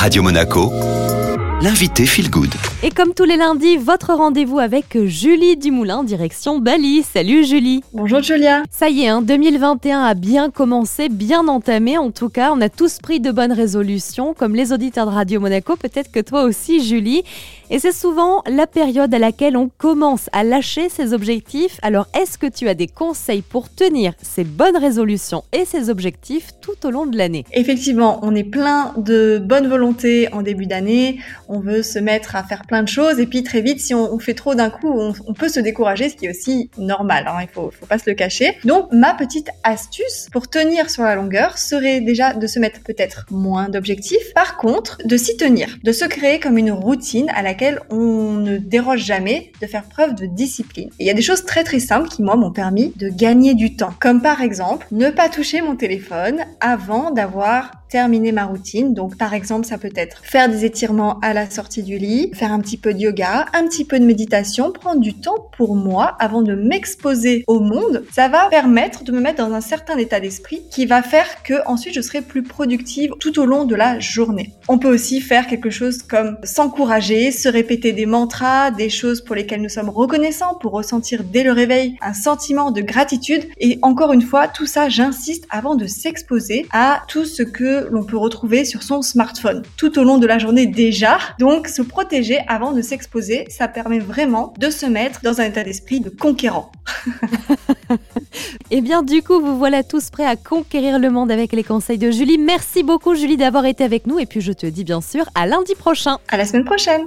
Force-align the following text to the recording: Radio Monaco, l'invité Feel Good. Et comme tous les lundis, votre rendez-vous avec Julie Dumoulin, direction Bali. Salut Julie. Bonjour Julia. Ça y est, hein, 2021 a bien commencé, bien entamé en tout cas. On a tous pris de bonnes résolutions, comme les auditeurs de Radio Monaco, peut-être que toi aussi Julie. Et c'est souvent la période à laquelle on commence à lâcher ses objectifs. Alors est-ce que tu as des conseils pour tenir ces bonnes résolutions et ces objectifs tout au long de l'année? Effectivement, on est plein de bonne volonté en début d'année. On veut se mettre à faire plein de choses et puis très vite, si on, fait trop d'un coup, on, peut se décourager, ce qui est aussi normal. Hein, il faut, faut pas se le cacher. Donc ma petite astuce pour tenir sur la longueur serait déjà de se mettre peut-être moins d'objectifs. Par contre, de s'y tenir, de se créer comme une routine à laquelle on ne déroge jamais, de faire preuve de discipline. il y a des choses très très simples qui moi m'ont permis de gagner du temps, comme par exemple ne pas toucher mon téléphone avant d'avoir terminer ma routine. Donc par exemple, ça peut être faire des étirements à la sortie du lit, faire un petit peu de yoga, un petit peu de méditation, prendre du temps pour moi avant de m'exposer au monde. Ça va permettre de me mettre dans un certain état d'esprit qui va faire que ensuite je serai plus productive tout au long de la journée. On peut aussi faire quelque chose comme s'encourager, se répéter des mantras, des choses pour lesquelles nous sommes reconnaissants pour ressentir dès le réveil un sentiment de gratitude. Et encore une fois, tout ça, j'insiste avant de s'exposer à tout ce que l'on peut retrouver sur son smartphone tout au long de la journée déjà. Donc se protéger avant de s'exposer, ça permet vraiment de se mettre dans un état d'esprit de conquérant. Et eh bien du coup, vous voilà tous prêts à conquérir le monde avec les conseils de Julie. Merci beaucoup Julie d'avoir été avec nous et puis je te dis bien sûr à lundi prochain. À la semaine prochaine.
Radio 0.00 0.22
Monaco, 0.22 0.70
l'invité 1.62 2.06
Feel 2.06 2.28
Good. 2.28 2.50
Et 2.82 2.90
comme 2.90 3.14
tous 3.14 3.22
les 3.22 3.36
lundis, 3.36 3.76
votre 3.76 4.14
rendez-vous 4.14 4.58
avec 4.58 4.98
Julie 5.04 5.56
Dumoulin, 5.56 6.02
direction 6.02 6.58
Bali. 6.58 7.04
Salut 7.04 7.44
Julie. 7.44 7.84
Bonjour 7.92 8.20
Julia. 8.20 8.64
Ça 8.68 8.88
y 8.88 9.02
est, 9.02 9.08
hein, 9.08 9.22
2021 9.22 10.02
a 10.02 10.14
bien 10.14 10.50
commencé, 10.50 11.08
bien 11.08 11.46
entamé 11.46 11.98
en 11.98 12.10
tout 12.10 12.30
cas. 12.30 12.52
On 12.52 12.60
a 12.60 12.68
tous 12.68 12.98
pris 12.98 13.20
de 13.20 13.30
bonnes 13.30 13.52
résolutions, 13.52 14.34
comme 14.34 14.56
les 14.56 14.72
auditeurs 14.72 15.06
de 15.06 15.12
Radio 15.12 15.38
Monaco, 15.38 15.76
peut-être 15.76 16.10
que 16.10 16.18
toi 16.18 16.42
aussi 16.42 16.84
Julie. 16.84 17.22
Et 17.70 17.78
c'est 17.78 17.92
souvent 17.92 18.42
la 18.50 18.66
période 18.66 19.14
à 19.14 19.18
laquelle 19.18 19.56
on 19.56 19.70
commence 19.78 20.28
à 20.32 20.42
lâcher 20.42 20.88
ses 20.88 21.14
objectifs. 21.14 21.78
Alors 21.82 22.08
est-ce 22.20 22.38
que 22.38 22.48
tu 22.48 22.68
as 22.68 22.74
des 22.74 22.88
conseils 22.88 23.42
pour 23.42 23.72
tenir 23.72 24.14
ces 24.20 24.42
bonnes 24.42 24.76
résolutions 24.76 25.44
et 25.52 25.64
ces 25.64 25.90
objectifs 25.90 26.50
tout 26.60 26.86
au 26.86 26.90
long 26.90 27.06
de 27.06 27.16
l'année? 27.16 27.44
Effectivement, 27.52 28.18
on 28.22 28.34
est 28.34 28.44
plein 28.44 28.92
de 28.96 29.40
bonne 29.42 29.68
volonté 29.68 30.28
en 30.32 30.42
début 30.42 30.66
d'année. 30.66 31.20
On 31.54 31.60
veut 31.60 31.82
se 31.82 31.98
mettre 31.98 32.34
à 32.34 32.42
faire 32.42 32.62
plein 32.62 32.82
de 32.82 32.88
choses 32.88 33.20
et 33.20 33.26
puis 33.26 33.42
très 33.42 33.60
vite, 33.60 33.78
si 33.78 33.94
on, 33.94 34.18
fait 34.18 34.32
trop 34.32 34.54
d'un 34.54 34.70
coup, 34.70 34.90
on, 34.90 35.34
peut 35.34 35.50
se 35.50 35.60
décourager, 35.60 36.08
ce 36.08 36.16
qui 36.16 36.24
est 36.24 36.30
aussi 36.30 36.70
normal. 36.78 37.26
Hein, 37.28 37.40
il 37.42 37.48
faut, 37.48 37.70
faut 37.70 37.84
pas 37.84 37.98
se 37.98 38.08
le 38.08 38.14
cacher. 38.14 38.56
Donc 38.64 38.88
ma 38.90 39.12
petite 39.12 39.50
astuce 39.62 40.28
pour 40.32 40.48
tenir 40.48 40.88
sur 40.88 41.02
la 41.02 41.14
longueur 41.14 41.58
serait 41.58 42.00
déjà 42.00 42.32
de 42.32 42.46
se 42.46 42.58
mettre 42.58 42.80
peut-être 42.80 43.26
moins 43.30 43.68
d'objectifs. 43.68 44.32
Par 44.34 44.56
contre, 44.56 44.98
de 45.04 45.16
s'y 45.18 45.36
tenir, 45.36 45.76
de 45.84 45.92
se 45.92 46.06
créer 46.06 46.40
comme 46.40 46.56
une 46.56 46.72
routine 46.72 47.28
à 47.34 47.42
laquelle 47.42 47.80
on 47.90 48.32
ne 48.32 48.56
déroge 48.56 49.04
jamais, 49.04 49.52
de 49.60 49.66
faire 49.66 49.84
preuve 49.84 50.14
de 50.14 50.26
discipline. 50.26 50.90
il 50.98 51.06
y 51.06 51.10
a 51.10 51.14
des 51.14 51.22
choses 51.22 51.44
très 51.44 51.64
très 51.64 51.80
simples 51.80 52.08
qui 52.08 52.22
moi 52.22 52.36
m'ont 52.36 52.52
permis 52.52 52.92
de 52.96 53.08
gagner 53.08 53.54
du 53.54 53.76
temps, 53.76 53.92
comme 54.00 54.22
par 54.22 54.40
exemple 54.40 54.86
ne 54.90 55.10
pas 55.10 55.28
toucher 55.28 55.60
mon 55.60 55.76
téléphone 55.76 56.40
avant 56.60 57.10
d'avoir 57.10 57.82
terminer 57.92 58.32
ma 58.32 58.46
routine. 58.46 58.94
Donc 58.94 59.18
par 59.18 59.34
exemple, 59.34 59.66
ça 59.66 59.76
peut 59.76 59.92
être 59.94 60.22
faire 60.24 60.48
des 60.48 60.64
étirements 60.64 61.20
à 61.20 61.34
la 61.34 61.41
sortie 61.50 61.82
du 61.82 61.98
lit, 61.98 62.30
faire 62.34 62.52
un 62.52 62.60
petit 62.60 62.76
peu 62.76 62.94
de 62.94 62.98
yoga, 62.98 63.46
un 63.54 63.66
petit 63.66 63.84
peu 63.84 63.98
de 63.98 64.04
méditation, 64.04 64.70
prendre 64.70 65.00
du 65.00 65.14
temps 65.14 65.48
pour 65.56 65.74
moi 65.74 66.16
avant 66.20 66.42
de 66.42 66.54
m'exposer 66.54 67.44
au 67.46 67.60
monde. 67.60 68.04
Ça 68.12 68.28
va 68.28 68.48
permettre 68.50 69.04
de 69.04 69.12
me 69.12 69.20
mettre 69.20 69.44
dans 69.44 69.54
un 69.54 69.60
certain 69.60 69.96
état 69.96 70.20
d'esprit 70.20 70.62
qui 70.70 70.86
va 70.86 71.02
faire 71.02 71.42
que 71.42 71.54
ensuite 71.66 71.94
je 71.94 72.00
serai 72.00 72.20
plus 72.20 72.42
productive 72.42 73.12
tout 73.18 73.38
au 73.38 73.46
long 73.46 73.64
de 73.64 73.74
la 73.74 73.98
journée. 73.98 74.52
On 74.68 74.78
peut 74.78 74.92
aussi 74.92 75.20
faire 75.20 75.46
quelque 75.46 75.70
chose 75.70 76.02
comme 76.02 76.36
s'encourager, 76.44 77.30
se 77.30 77.48
répéter 77.48 77.92
des 77.92 78.06
mantras, 78.06 78.70
des 78.70 78.90
choses 78.90 79.22
pour 79.22 79.34
lesquelles 79.34 79.62
nous 79.62 79.68
sommes 79.68 79.88
reconnaissants 79.88 80.54
pour 80.60 80.72
ressentir 80.72 81.24
dès 81.24 81.42
le 81.42 81.52
réveil 81.52 81.96
un 82.02 82.14
sentiment 82.14 82.70
de 82.70 82.80
gratitude. 82.80 83.46
Et 83.58 83.78
encore 83.82 84.12
une 84.12 84.22
fois, 84.22 84.48
tout 84.48 84.66
ça, 84.66 84.88
j'insiste 84.88 85.46
avant 85.50 85.74
de 85.74 85.86
s'exposer 85.86 86.66
à 86.72 87.02
tout 87.08 87.24
ce 87.24 87.42
que 87.42 87.88
l'on 87.90 88.04
peut 88.04 88.16
retrouver 88.16 88.64
sur 88.64 88.82
son 88.82 89.02
smartphone 89.02 89.62
tout 89.76 89.98
au 89.98 90.04
long 90.04 90.18
de 90.18 90.26
la 90.26 90.38
journée 90.38 90.66
déjà. 90.66 91.18
Donc 91.38 91.68
se 91.68 91.82
protéger 91.82 92.38
avant 92.48 92.72
de 92.72 92.82
s'exposer, 92.82 93.46
ça 93.48 93.68
permet 93.68 93.98
vraiment 93.98 94.52
de 94.58 94.70
se 94.70 94.86
mettre 94.86 95.20
dans 95.22 95.40
un 95.40 95.44
état 95.44 95.62
d'esprit 95.62 96.00
de 96.00 96.10
conquérant. 96.10 96.72
Et 97.90 97.96
eh 98.70 98.80
bien 98.80 99.02
du 99.02 99.22
coup, 99.22 99.40
vous 99.40 99.56
voilà 99.58 99.82
tous 99.82 100.10
prêts 100.10 100.26
à 100.26 100.36
conquérir 100.36 100.98
le 100.98 101.10
monde 101.10 101.30
avec 101.30 101.52
les 101.52 101.64
conseils 101.64 101.98
de 101.98 102.10
Julie. 102.10 102.38
Merci 102.38 102.82
beaucoup 102.82 103.14
Julie 103.14 103.36
d'avoir 103.36 103.66
été 103.66 103.84
avec 103.84 104.06
nous 104.06 104.18
et 104.18 104.26
puis 104.26 104.40
je 104.40 104.52
te 104.52 104.66
dis 104.66 104.84
bien 104.84 105.00
sûr 105.00 105.24
à 105.34 105.46
lundi 105.46 105.74
prochain. 105.74 106.18
À 106.28 106.36
la 106.36 106.44
semaine 106.44 106.64
prochaine. 106.64 107.06